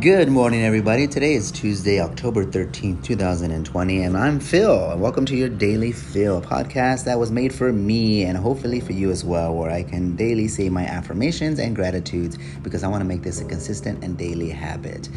Good 0.05 0.29
morning, 0.29 0.61
everybody. 0.61 1.07
Today 1.07 1.33
is 1.33 1.49
Tuesday, 1.49 1.99
October 1.99 2.45
13th, 2.45 3.03
2020, 3.03 4.03
and 4.03 4.15
I'm 4.15 4.39
Phil. 4.39 4.91
And 4.91 5.01
welcome 5.01 5.25
to 5.25 5.35
your 5.35 5.49
Daily 5.49 5.91
Phil 5.91 6.43
podcast 6.43 7.05
that 7.05 7.17
was 7.17 7.31
made 7.31 7.51
for 7.51 7.73
me 7.73 8.23
and 8.23 8.37
hopefully 8.37 8.79
for 8.79 8.93
you 8.93 9.09
as 9.09 9.25
well, 9.25 9.55
where 9.55 9.71
I 9.71 9.81
can 9.81 10.15
daily 10.15 10.47
say 10.47 10.69
my 10.69 10.83
affirmations 10.85 11.57
and 11.57 11.75
gratitudes 11.75 12.37
because 12.61 12.83
I 12.83 12.87
want 12.87 13.01
to 13.01 13.07
make 13.07 13.23
this 13.23 13.41
a 13.41 13.45
consistent 13.45 14.03
and 14.03 14.15
daily 14.15 14.51
habit. 14.51 15.09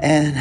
And 0.00 0.36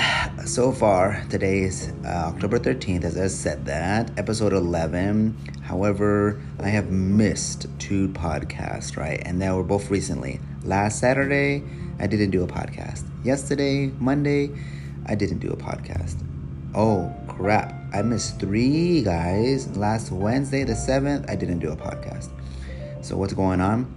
so 0.45 0.73
far, 0.73 1.23
today 1.29 1.59
is 1.59 1.93
uh, 2.03 2.33
October 2.33 2.59
13th, 2.59 3.05
as 3.05 3.17
I 3.17 3.27
said 3.27 3.65
that, 3.67 4.11
episode 4.19 4.51
11. 4.51 5.37
However, 5.61 6.41
I 6.59 6.67
have 6.67 6.91
missed 6.91 7.67
two 7.79 8.09
podcasts, 8.09 8.97
right? 8.97 9.21
And 9.25 9.41
they 9.41 9.49
were 9.51 9.63
both 9.63 9.89
recently. 9.89 10.41
Last 10.65 10.99
Saturday, 10.99 11.63
I 11.97 12.07
didn't 12.07 12.31
do 12.31 12.43
a 12.43 12.47
podcast. 12.47 13.08
Yesterday, 13.23 13.91
Monday, 13.99 14.49
I 15.05 15.15
didn't 15.15 15.39
do 15.39 15.49
a 15.49 15.57
podcast. 15.57 16.23
Oh 16.73 17.13
crap, 17.27 17.75
I 17.93 18.01
missed 18.01 18.39
three 18.39 19.01
guys. 19.01 19.75
Last 19.75 20.11
Wednesday, 20.11 20.63
the 20.63 20.73
7th, 20.73 21.29
I 21.29 21.35
didn't 21.35 21.59
do 21.59 21.69
a 21.69 21.75
podcast. 21.75 22.29
So, 23.01 23.17
what's 23.17 23.33
going 23.33 23.59
on? 23.59 23.93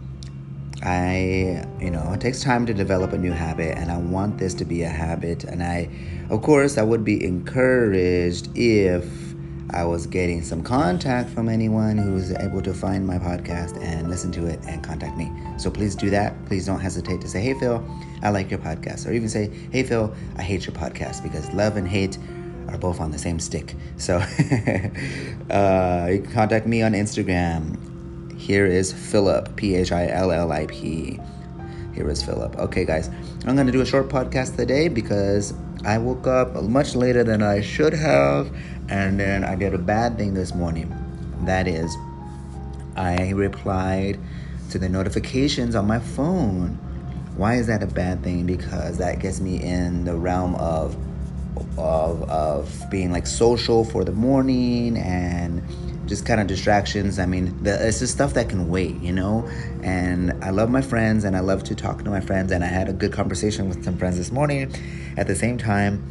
I, 0.83 1.65
you 1.81 1.91
know, 1.91 2.13
it 2.13 2.21
takes 2.21 2.43
time 2.43 2.67
to 2.67 2.75
develop 2.75 3.13
a 3.13 3.19
new 3.19 3.31
habit, 3.31 3.79
and 3.79 3.93
I 3.93 3.99
want 3.99 4.39
this 4.39 4.55
to 4.55 4.65
be 4.65 4.83
a 4.83 4.89
habit. 4.89 5.45
And 5.45 5.63
I, 5.63 5.89
of 6.29 6.43
course, 6.43 6.77
I 6.77 6.83
would 6.83 7.05
be 7.05 7.25
encouraged 7.25 8.49
if 8.57 9.32
I 9.73 9.85
was 9.85 10.07
getting 10.07 10.43
some 10.43 10.63
contact 10.63 11.31
from 11.31 11.49
anyone 11.49 11.97
who 11.97 12.13
was 12.13 12.31
able 12.33 12.61
to 12.63 12.75
find 12.75 13.07
my 13.07 13.19
podcast 13.19 13.83
and 13.83 14.11
listen 14.11 14.31
to 14.33 14.47
it 14.47 14.61
and 14.67 14.85
contact 14.85 15.17
me. 15.17 15.33
So 15.57 15.71
please 15.71 15.95
do 15.95 16.11
that. 16.11 16.35
Please 16.47 16.67
don't 16.67 16.81
hesitate 16.81 17.21
to 17.23 17.29
say, 17.29 17.41
hey, 17.41 17.55
Phil, 17.55 17.83
I 18.23 18.31
like 18.31 18.51
your 18.51 18.61
podcast. 18.61 19.07
Or 19.07 19.13
even 19.13 19.29
say, 19.29 19.51
hey, 19.71 19.83
Phil, 19.83 20.15
I 20.37 20.43
hate 20.43 20.67
your 20.67 20.75
podcast 20.75 21.23
because 21.23 21.51
love 21.53 21.77
and 21.77 21.89
hate 21.89 22.19
are 22.69 22.79
both 22.79 23.01
on 23.01 23.11
the 23.11 23.19
same 23.19 23.39
stick. 23.39 23.75
So 23.97 24.17
uh, 25.51 26.09
you 26.11 26.21
can 26.21 26.31
contact 26.33 26.67
me 26.67 26.83
on 26.83 26.93
Instagram. 26.93 27.79
Here 28.39 28.67
is 28.67 28.93
Phillip, 28.93 29.57
P 29.57 29.75
H 29.77 29.93
I 29.93 30.09
L 30.09 30.33
L 30.33 30.53
I 30.53 30.67
P. 30.67 31.19
Here 31.93 32.09
is 32.09 32.23
Phillip. 32.23 32.57
Okay, 32.59 32.87
guys, 32.87 33.11
I'm 33.47 33.55
going 33.55 33.67
to 33.67 33.73
do 33.73 33.83
a 33.83 33.87
short 33.87 34.09
podcast 34.09 34.57
today 34.57 34.89
because 34.89 35.53
I 35.85 35.99
woke 35.99 36.27
up 36.27 36.55
much 36.63 36.95
later 36.95 37.23
than 37.23 37.43
I 37.43 37.61
should 37.61 37.93
have, 37.93 38.51
and 38.89 39.21
then 39.21 39.45
I 39.45 39.57
did 39.57 39.75
a 39.75 39.79
bad 39.79 40.17
thing 40.17 40.33
this 40.33 40.55
morning. 40.55 40.91
That 41.45 41.69
is, 41.69 41.95
I 42.97 43.31
replied 43.33 44.19
to 44.71 44.79
the 44.79 44.89
notifications 44.89 45.75
on 45.75 45.87
my 45.87 45.99
phone. 45.99 46.79
Why 47.37 47.57
is 47.57 47.67
that 47.67 47.83
a 47.83 47.87
bad 47.87 48.23
thing? 48.23 48.47
Because 48.47 48.97
that 48.97 49.21
gets 49.21 49.41
me 49.41 49.63
in 49.63 50.05
the 50.05 50.15
realm 50.15 50.55
of 50.55 50.97
of 51.77 52.23
of 52.31 52.91
being 52.91 53.13
like 53.13 53.27
social 53.27 53.85
for 53.85 54.03
the 54.05 54.13
morning 54.13 54.97
and 54.97 55.63
just 56.13 56.27
kind 56.27 56.43
of 56.43 56.47
distractions. 56.47 57.19
I 57.19 57.25
mean, 57.25 57.63
the, 57.63 57.89
it's 57.89 58.01
just 58.01 58.13
stuff 58.13 58.35
that 58.35 58.51
can 58.51 58.69
wait, 58.69 59.01
you 59.01 59.13
know. 59.13 59.49
And 59.83 60.45
I 60.45 60.51
love 60.51 60.69
my 60.69 60.83
friends, 60.83 61.25
and 61.25 61.35
I 61.35 61.41
love 61.41 61.65
to 61.65 61.75
talk 61.75 62.05
to 62.05 62.11
my 62.11 62.21
friends. 62.21 62.53
And 62.53 62.63
I 62.63 62.67
had 62.67 62.87
a 62.91 62.93
good 62.93 63.15
conversation 63.15 63.67
with 63.67 63.83
some 63.83 63.97
friends 63.97 64.19
this 64.19 64.31
morning. 64.31 64.71
At 65.17 65.27
the 65.27 65.35
same 65.35 65.57
time, 65.57 66.05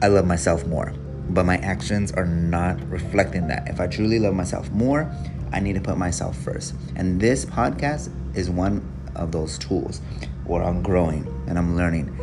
I 0.00 0.08
love 0.08 0.24
myself 0.24 0.66
more, 0.66 0.94
but 1.28 1.44
my 1.44 1.58
actions 1.58 2.12
are 2.12 2.24
not 2.24 2.80
reflecting 2.88 3.46
that. 3.48 3.68
If 3.68 3.78
I 3.78 3.88
truly 3.88 4.18
love 4.18 4.34
myself 4.34 4.70
more, 4.70 5.14
I 5.52 5.60
need 5.60 5.74
to 5.74 5.82
put 5.82 5.98
myself 5.98 6.34
first. 6.38 6.74
And 6.96 7.20
this 7.20 7.44
podcast 7.44 8.10
is 8.34 8.48
one 8.48 8.90
of 9.14 9.32
those 9.32 9.58
tools 9.58 10.00
where 10.46 10.62
I'm 10.62 10.82
growing 10.82 11.26
and 11.46 11.58
I'm 11.58 11.76
learning. 11.76 12.18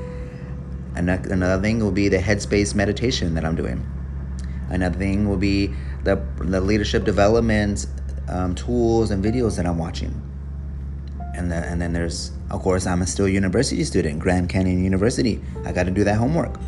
Another 0.96 1.62
thing 1.62 1.78
will 1.78 1.92
be 1.92 2.10
the 2.10 2.18
headspace 2.18 2.74
meditation 2.74 3.36
that 3.36 3.46
I'm 3.46 3.56
doing. 3.56 3.86
Another 4.70 4.98
thing 4.98 5.30
will 5.30 5.38
be 5.38 5.76
the, 6.10 6.44
the 6.46 6.62
leadership 6.62 7.04
development 7.04 7.86
um, 8.28 8.56
tools 8.56 9.12
and 9.12 9.24
videos 9.24 9.56
that 9.58 9.66
I'm 9.66 9.78
watching. 9.78 10.22
And 11.36 11.52
then, 11.52 11.64
and 11.64 11.82
then 11.82 11.94
there's, 11.94 12.32
of 12.50 12.62
course, 12.62 12.86
I'm 12.88 13.02
a 13.02 13.08
still 13.08 13.30
university 13.30 13.84
student, 13.84 14.20
Grand 14.20 14.50
Canyon 14.50 14.84
University. 14.84 15.42
I 15.66 15.72
got 15.72 15.84
to 15.84 15.92
do 15.92 16.04
that 16.04 16.16
homework. 16.16 16.60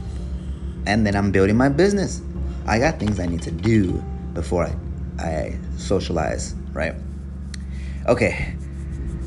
And 0.86 1.06
then 1.06 1.16
I'm 1.16 1.32
building 1.32 1.58
my 1.58 1.70
business. 1.70 2.22
I 2.68 2.80
got 2.80 3.00
things 3.00 3.20
I 3.20 3.26
need 3.26 3.42
to 3.44 3.52
do 3.52 4.04
before 4.34 4.66
I, 4.66 5.24
I 5.24 5.60
socialize, 5.78 6.56
right? 6.74 6.94
Okay, 8.08 8.56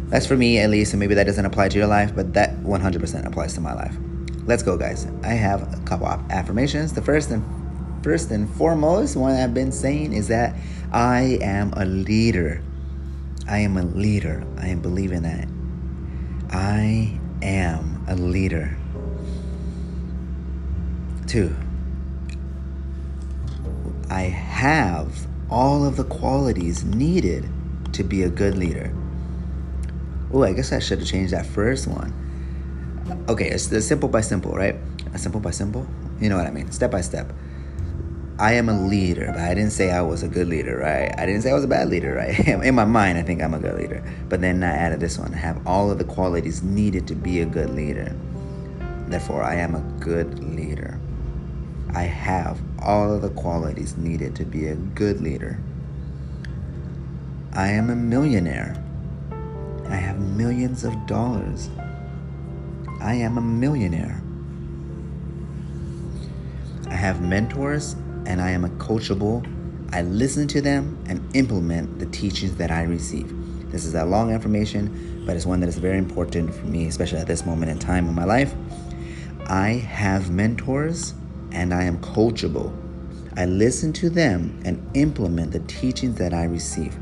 that's 0.08 0.26
for 0.26 0.36
me 0.36 0.58
at 0.58 0.70
least, 0.70 0.92
and 0.92 1.00
maybe 1.00 1.14
that 1.14 1.24
doesn't 1.24 1.44
apply 1.44 1.68
to 1.68 1.78
your 1.78 1.86
life, 1.86 2.14
but 2.14 2.32
that 2.34 2.56
100% 2.58 3.26
applies 3.26 3.54
to 3.54 3.60
my 3.60 3.74
life. 3.74 3.96
Let's 4.46 4.62
go, 4.62 4.76
guys. 4.76 5.06
I 5.22 5.28
have 5.28 5.62
a 5.72 5.80
couple 5.84 6.06
of 6.06 6.20
affirmations. 6.30 6.92
The 6.92 7.02
first 7.02 7.30
and 7.30 7.42
first 8.04 8.30
and 8.30 8.50
foremost, 8.56 9.16
what 9.16 9.32
I've 9.32 9.54
been 9.54 9.72
saying 9.72 10.12
is 10.12 10.28
that 10.28 10.54
I 10.92 11.38
am 11.40 11.72
a 11.72 11.86
leader. 11.86 12.62
I 13.48 13.60
am 13.60 13.78
a 13.78 13.82
leader. 13.82 14.44
I 14.58 14.68
am 14.68 14.80
believing 14.80 15.22
that. 15.22 15.48
I 16.50 17.18
am 17.40 18.04
a 18.06 18.14
leader. 18.14 18.76
Two, 21.26 21.56
I 24.10 24.20
have 24.20 25.26
all 25.48 25.86
of 25.86 25.96
the 25.96 26.04
qualities 26.04 26.84
needed 26.84 27.48
to 27.94 28.04
be 28.04 28.22
a 28.22 28.28
good 28.28 28.58
leader. 28.58 28.94
Oh, 30.30 30.42
I 30.42 30.52
guess 30.52 30.72
I 30.72 30.78
should 30.78 30.98
have 30.98 31.08
changed 31.08 31.32
that 31.32 31.46
first 31.46 31.86
one. 31.86 32.12
Okay, 33.30 33.48
it's 33.48 33.68
the 33.68 33.80
simple 33.80 34.10
by 34.10 34.20
simple, 34.20 34.52
right? 34.52 34.76
Simple 35.16 35.40
by 35.40 35.52
simple? 35.52 35.86
You 36.20 36.28
know 36.28 36.36
what 36.36 36.46
I 36.46 36.50
mean? 36.50 36.70
Step 36.70 36.90
by 36.90 37.00
step. 37.00 37.32
I 38.38 38.54
am 38.54 38.68
a 38.68 38.86
leader, 38.86 39.26
but 39.32 39.42
I 39.42 39.54
didn't 39.54 39.70
say 39.70 39.92
I 39.92 40.00
was 40.00 40.24
a 40.24 40.28
good 40.28 40.48
leader, 40.48 40.78
right? 40.78 41.14
I 41.16 41.24
didn't 41.24 41.42
say 41.42 41.52
I 41.52 41.54
was 41.54 41.62
a 41.62 41.68
bad 41.68 41.88
leader, 41.88 42.14
right? 42.14 42.36
In 42.48 42.74
my 42.74 42.84
mind, 42.84 43.16
I 43.16 43.22
think 43.22 43.40
I'm 43.40 43.54
a 43.54 43.60
good 43.60 43.76
leader. 43.76 44.02
But 44.28 44.40
then 44.40 44.64
I 44.64 44.74
added 44.74 44.98
this 44.98 45.18
one 45.18 45.32
I 45.32 45.36
have 45.36 45.64
all 45.66 45.90
of 45.90 45.98
the 45.98 46.04
qualities 46.04 46.62
needed 46.62 47.06
to 47.08 47.14
be 47.14 47.40
a 47.40 47.46
good 47.46 47.70
leader. 47.70 48.12
Therefore, 49.06 49.44
I 49.44 49.54
am 49.54 49.76
a 49.76 49.80
good 50.00 50.42
leader. 50.42 50.98
I 51.94 52.02
have 52.02 52.60
all 52.82 53.12
of 53.12 53.22
the 53.22 53.30
qualities 53.30 53.96
needed 53.96 54.34
to 54.36 54.44
be 54.44 54.66
a 54.66 54.74
good 54.74 55.20
leader. 55.20 55.60
I 57.52 57.68
am 57.68 57.88
a 57.88 57.94
millionaire. 57.94 58.82
I 59.86 59.94
have 59.94 60.18
millions 60.18 60.82
of 60.82 61.06
dollars. 61.06 61.70
I 63.00 63.14
am 63.14 63.38
a 63.38 63.40
millionaire. 63.40 64.20
I 66.88 66.94
have 66.94 67.22
mentors 67.22 67.94
and 68.26 68.40
I 68.40 68.50
am 68.50 68.64
a 68.64 68.68
coachable. 68.70 69.46
I 69.92 70.02
listen 70.02 70.48
to 70.48 70.60
them 70.60 70.98
and 71.06 71.24
implement 71.36 71.98
the 71.98 72.06
teachings 72.06 72.56
that 72.56 72.70
I 72.70 72.82
receive. 72.82 73.32
This 73.70 73.84
is 73.84 73.94
a 73.94 74.04
long 74.04 74.32
information, 74.32 75.24
but 75.26 75.36
it's 75.36 75.46
one 75.46 75.60
that 75.60 75.68
is 75.68 75.78
very 75.78 75.98
important 75.98 76.54
for 76.54 76.66
me, 76.66 76.86
especially 76.86 77.18
at 77.18 77.26
this 77.26 77.44
moment 77.44 77.70
in 77.70 77.78
time 77.78 78.08
in 78.08 78.14
my 78.14 78.24
life. 78.24 78.54
I 79.46 79.70
have 79.70 80.30
mentors 80.30 81.14
and 81.52 81.74
I 81.74 81.84
am 81.84 81.98
coachable. 81.98 82.72
I 83.36 83.46
listen 83.46 83.92
to 83.94 84.10
them 84.10 84.60
and 84.64 84.80
implement 84.94 85.52
the 85.52 85.60
teachings 85.60 86.16
that 86.18 86.32
I 86.32 86.44
receive. 86.44 86.96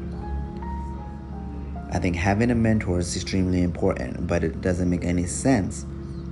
I 1.90 1.98
think 1.98 2.16
having 2.16 2.50
a 2.50 2.54
mentor 2.54 3.00
is 3.00 3.14
extremely 3.14 3.62
important, 3.62 4.26
but 4.26 4.42
it 4.42 4.62
doesn't 4.62 4.88
make 4.88 5.04
any 5.04 5.26
sense 5.26 5.84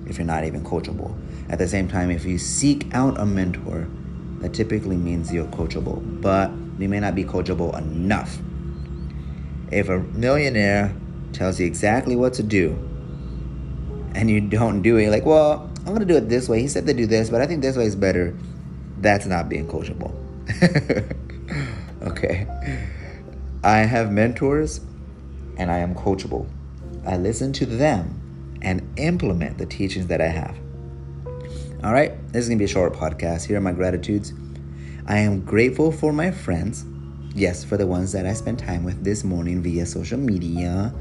if 0.07 0.17
you're 0.17 0.27
not 0.27 0.45
even 0.45 0.65
coachable. 0.65 1.15
At 1.51 1.59
the 1.59 1.69
same 1.69 1.87
time, 1.87 2.11
if 2.11 2.25
you 2.25 2.39
seek 2.39 2.87
out 2.95 3.21
a 3.21 3.27
mentor, 3.27 3.87
that 4.41 4.55
typically 4.55 4.97
means 4.97 5.33
you're 5.33 5.47
coachable, 5.47 6.01
but 6.21 6.51
you 6.79 6.89
may 6.89 7.01
not 7.01 7.15
be 7.15 7.25
coachable 7.25 7.77
enough. 7.77 8.39
If 9.71 9.89
a 9.89 9.99
millionaire 9.99 10.95
tells 11.33 11.61
you 11.61 11.67
exactly 11.67 12.17
what 12.17 12.35
to 12.35 12.43
do 12.43 12.71
and 14.15 14.31
you 14.31 14.41
don't 14.41 14.83
do 14.83 14.97
it, 14.97 15.11
like, 15.11 15.25
well, 15.25 15.71
I'm 15.87 15.93
gonna 15.93 16.05
do 16.05 16.17
it 16.17 16.29
this 16.29 16.49
way. 16.49 16.61
He 16.61 16.69
said 16.69 16.87
to 16.87 16.95
do 16.95 17.07
this, 17.07 17.31
but 17.31 17.41
I 17.41 17.47
think 17.47 17.63
this 17.63 17.77
way 17.77 17.85
is 17.85 17.97
better. 17.97 18.37
That's 18.99 19.27
not 19.27 19.49
being 19.49 19.69
coachable. 19.69 20.15
okay. 22.03 22.47
I 23.63 23.79
have 23.79 24.11
mentors 24.11 24.81
and 25.59 25.71
I 25.71 25.79
am 25.79 25.95
coachable. 25.95 26.49
I 27.07 27.17
listen 27.17 27.53
to 27.55 27.67
them 27.67 28.59
and 28.63 28.87
implement 28.99 29.59
the 29.59 29.67
teachings 29.67 30.07
that 30.09 30.21
I 30.21 30.29
have. 30.29 30.57
All 31.83 31.95
right, 31.95 32.13
this 32.31 32.43
is 32.43 32.49
gonna 32.51 32.59
be 32.59 32.67
a 32.67 32.69
short 32.69 32.93
podcast. 32.93 33.47
Here 33.47 33.57
are 33.57 33.61
my 33.61 33.73
gratitudes. 33.73 34.35
I 35.07 35.17
am 35.17 35.41
grateful 35.41 35.91
for 35.91 36.13
my 36.13 36.31
friends. 36.31 36.85
Yes, 37.35 37.65
for 37.65 37.79
the 37.79 37.87
ones 37.87 38.13
that 38.13 38.27
I 38.27 38.35
spent 38.35 38.59
time 38.59 38.85
with 38.85 39.03
this 39.03 39.25
morning 39.25 39.63
via 39.63 39.87
social 39.87 40.19
media. 40.19 40.93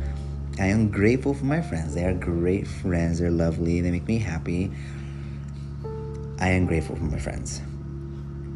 I 0.57 0.67
am 0.67 0.89
grateful 0.89 1.33
for 1.33 1.43
my 1.43 1.59
friends. 1.59 1.95
They 1.95 2.05
are 2.05 2.13
great 2.13 2.65
friends. 2.65 3.19
They're 3.19 3.29
lovely. 3.29 3.81
They 3.81 3.91
make 3.91 4.07
me 4.07 4.19
happy. 4.19 4.71
I 6.39 6.51
am 6.51 6.65
grateful 6.65 6.95
for 6.95 7.03
my 7.03 7.19
friends. 7.19 7.61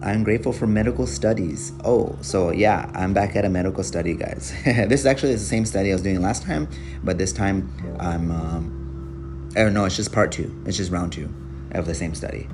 I'm 0.01 0.23
grateful 0.23 0.53
for 0.53 0.65
medical 0.65 1.05
studies. 1.05 1.73
Oh, 1.83 2.17
so 2.21 2.51
yeah, 2.51 2.89
I'm 2.95 3.13
back 3.13 3.35
at 3.35 3.43
a 3.43 3.49
medical 3.49 3.83
study, 3.83 4.13
guys. 4.13 4.53
this 4.63 5.01
is 5.01 5.05
actually 5.05 5.33
the 5.33 5.39
same 5.39 5.65
study 5.65 5.89
I 5.89 5.93
was 5.93 6.01
doing 6.01 6.21
last 6.21 6.43
time, 6.43 6.69
but 7.03 7.17
this 7.17 7.33
time 7.33 7.69
I'm. 7.99 8.31
Um, 8.31 9.49
oh 9.57 9.67
no, 9.67 9.83
it's 9.83 9.97
just 9.97 10.13
part 10.13 10.31
two. 10.31 10.57
It's 10.65 10.77
just 10.77 10.89
round 10.89 11.11
two 11.11 11.27
of 11.73 11.85
the 11.85 11.95
same 11.95 12.13
study. 12.15 12.47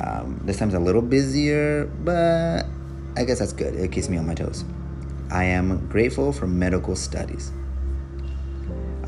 Um, 0.00 0.40
this 0.44 0.58
time's 0.58 0.74
a 0.74 0.78
little 0.78 1.02
busier, 1.02 1.86
but 1.86 2.64
I 3.16 3.24
guess 3.24 3.40
that's 3.40 3.52
good. 3.52 3.74
It 3.74 3.90
keeps 3.92 4.08
me 4.08 4.16
on 4.16 4.26
my 4.26 4.34
toes. 4.34 4.64
I 5.30 5.44
am 5.44 5.86
grateful 5.88 6.32
for 6.32 6.46
medical 6.46 6.96
studies. 6.96 7.52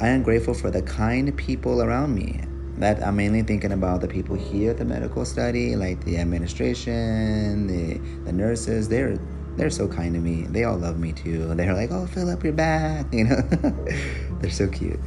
I 0.01 0.09
am 0.09 0.23
grateful 0.23 0.55
for 0.55 0.71
the 0.71 0.83
kind 0.83 1.37
people 1.37 1.83
around 1.83 2.15
me. 2.15 2.41
That 2.79 3.03
I'm 3.03 3.17
mainly 3.17 3.43
thinking 3.43 3.73
about 3.73 4.01
the 4.01 4.09
people 4.09 4.37
here 4.37 4.71
at 4.71 4.79
the 4.79 4.85
medical 4.87 5.27
study, 5.27 5.77
like 5.77 6.03
the 6.05 6.17
administration, 6.17 7.67
the 7.67 7.99
the 8.25 8.33
nurses. 8.33 8.89
They're 8.89 9.19
they're 9.57 9.71
so 9.71 9.87
kind 9.87 10.15
to 10.15 10.21
me. 10.21 10.47
They 10.49 10.65
all 10.65 10.79
love 10.79 10.99
me 10.99 11.13
too. 11.13 11.55
They're 11.55 11.75
like, 11.75 11.91
"Oh, 11.91 12.07
Phillip, 12.07 12.43
you're 12.43 12.55
back," 12.55 13.07
you 13.13 13.25
know. 13.25 13.43
they're 14.41 14.51
so 14.51 14.67
cute. 14.67 14.99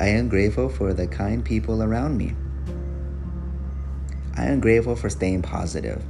I 0.00 0.08
am 0.08 0.28
grateful 0.28 0.68
for 0.68 0.92
the 0.92 1.06
kind 1.06 1.44
people 1.44 1.82
around 1.82 2.18
me. 2.18 2.34
I 4.36 4.44
am 4.46 4.60
grateful 4.60 4.96
for 4.96 5.08
staying 5.08 5.42
positive. 5.42 6.02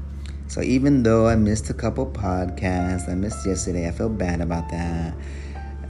So 0.48 0.62
even 0.62 1.02
though 1.02 1.26
I 1.26 1.36
missed 1.36 1.70
a 1.70 1.74
couple 1.74 2.06
podcasts, 2.06 3.08
I 3.08 3.14
missed 3.14 3.46
yesterday, 3.46 3.88
I 3.88 3.92
feel 3.92 4.08
bad 4.08 4.40
about 4.40 4.68
that. 4.70 5.14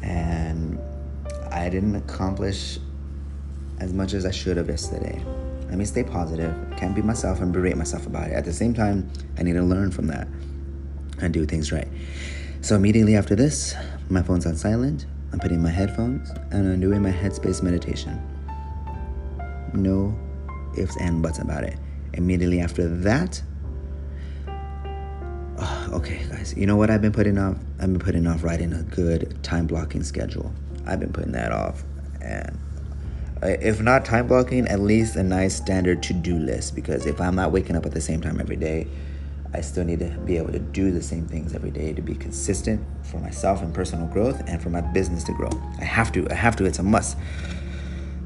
And 0.03 0.79
I 1.51 1.69
didn't 1.69 1.97
accomplish 1.97 2.79
as 3.79 3.93
much 3.93 4.13
as 4.13 4.25
I 4.27 4.31
should 4.31 4.57
have 4.57 4.69
yesterday. 4.69 5.23
Let 5.69 5.79
me 5.79 5.85
stay 5.85 6.05
positive. 6.05 6.55
Can't 6.77 6.95
be 6.95 7.03
myself 7.03 7.41
and 7.41 7.53
berate 7.53 7.77
myself 7.77 8.07
about 8.07 8.29
it. 8.29 8.35
At 8.35 8.45
the 8.45 8.53
same 8.53 8.73
time, 8.73 9.11
I 9.39 9.43
need 9.43 9.55
to 9.55 9.63
learn 9.63 9.91
from 9.91 10.07
that 10.09 10.29
and 11.21 11.33
do 11.33 11.45
things 11.45 11.73
right. 11.73 11.89
So 12.61 12.77
immediately 12.77 13.17
after 13.17 13.35
this, 13.35 13.75
my 14.09 14.23
phone's 14.23 14.47
on 14.47 14.57
silent. 14.57 15.07
I'm 15.33 15.41
putting 15.41 15.63
my 15.63 15.71
headphones 15.71 16.31
and 16.51 16.73
I'm 16.73 16.81
doing 16.81 17.03
my 17.03 17.13
headspace 17.13 17.63
meditation. 17.63 18.21
No 19.75 20.19
ifs 20.79 20.97
and 21.01 21.23
buts 21.23 21.39
about 21.39 21.65
it. 21.65 21.79
Immediately 22.17 22.61
after 22.61 22.89
that, 22.89 23.43
oh, 25.59 25.91
okay, 25.93 26.27
guys, 26.29 26.55
you 26.57 26.67
know 26.67 26.77
what 26.77 26.91
I've 26.91 27.03
been 27.03 27.13
putting 27.13 27.39
off? 27.39 27.57
I've 27.79 27.93
been 27.93 27.99
putting 27.99 28.27
off 28.27 28.43
writing 28.43 28.73
a 28.73 28.83
good 28.83 29.43
time 29.43 29.67
blocking 29.67 30.03
schedule. 30.03 30.53
I've 30.87 31.01
been 31.01 31.13
putting 31.13 31.33
that 31.33 31.53
off, 31.53 31.85
and 32.23 32.59
if 33.43 33.81
not 33.81 34.05
time 34.05 34.27
blocking, 34.27 34.67
at 34.69 34.81
least 34.81 35.17
a 35.17 35.23
nice 35.23 35.55
standard 35.55 36.03
to 36.05 36.13
do 36.13 36.39
list. 36.39 36.75
Because 36.75 37.07
if 37.07 37.21
I'm 37.21 37.35
not 37.35 37.53
waking 37.53 37.77
up 37.77 37.87
at 37.87 37.93
the 37.93 38.01
same 38.01 38.21
time 38.21 38.41
every 38.41 38.57
day, 38.57 38.87
I 39.53 39.61
still 39.61 39.85
need 39.85 40.01
to 40.01 40.11
be 40.25 40.37
able 40.37 40.53
to 40.53 40.59
do 40.59 40.91
the 40.91 41.03
same 41.03 41.27
things 41.27 41.55
every 41.55 41.71
day 41.71 41.93
to 41.93 42.03
be 42.03 42.15
consistent 42.15 42.85
for 43.03 43.19
myself 43.19 43.63
and 43.63 43.73
personal 43.73 44.07
growth 44.07 44.43
and 44.47 44.63
for 44.63 44.71
my 44.71 44.81
business 44.81 45.25
to 45.25 45.33
grow. 45.33 45.51
I 45.81 45.85
have 45.85 46.13
to. 46.13 46.27
I 46.31 46.35
have 46.35 46.57
to. 46.57 46.65
It's 46.65 46.79
a 46.79 46.83
must. 46.83 47.17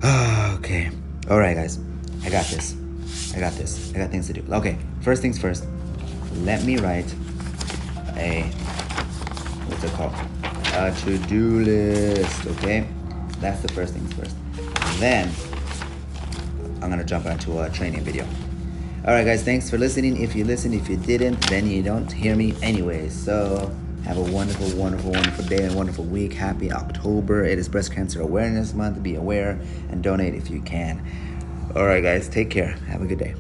okay. 0.05 0.91
All 1.29 1.39
right, 1.39 1.57
guys. 1.57 1.79
I 2.25 2.31
got 2.31 2.47
this. 2.47 2.77
I 3.35 3.41
got 3.41 3.53
this. 3.55 3.93
I 3.95 3.99
got 3.99 4.11
things 4.11 4.27
to 4.29 4.33
do. 4.33 4.45
Okay, 4.53 4.79
first 5.03 5.23
things 5.23 5.39
first. 5.39 5.67
Let 6.43 6.65
me 6.65 6.79
write 6.79 7.13
a 8.17 8.43
what's 9.67 9.85
it 9.85 9.93
called? 9.93 10.15
A 10.75 10.95
to-do 11.03 11.61
list. 11.61 12.47
Okay, 12.47 12.87
that's 13.41 13.61
the 13.61 13.69
first 13.69 13.95
things 13.95 14.13
first. 14.13 14.37
then 15.01 15.31
I'm 16.83 16.91
gonna 16.91 17.05
jump 17.05 17.27
onto 17.27 17.61
a 17.61 17.71
training 17.71 18.03
video. 18.03 18.27
All 19.07 19.15
right, 19.15 19.25
guys. 19.25 19.43
Thanks 19.43 19.71
for 19.71 19.79
listening. 19.79 20.23
If 20.23 20.35
you 20.35 20.45
listened, 20.45 20.75
if 20.75 20.89
you 20.89 20.97
didn't, 20.97 21.41
then 21.49 21.67
you 21.67 21.83
don't 21.83 22.11
hear 22.11 22.37
me 22.37 22.55
anyways. 22.63 23.15
So 23.15 23.75
have 24.05 24.19
a 24.19 24.23
wonderful, 24.23 24.69
wonderful, 24.77 25.13
wonderful 25.13 25.45
day 25.45 25.65
and 25.65 25.75
wonderful 25.75 26.05
week. 26.05 26.33
Happy 26.33 26.73
October. 26.73 27.45
It 27.45 27.59
is 27.59 27.69
Breast 27.69 27.93
Cancer 27.93 28.21
Awareness 28.21 28.75
Month. 28.75 29.03
Be 29.03 29.15
aware 29.15 29.59
and 29.91 30.03
donate 30.03 30.35
if 30.35 30.51
you 30.51 30.61
can. 30.63 31.03
All 31.77 31.87
right, 31.87 32.03
guys, 32.03 32.29
take 32.29 32.51
care. 32.51 32.73
Have 32.89 33.03
a 33.03 33.07
good 33.07 33.19
day. 33.19 33.35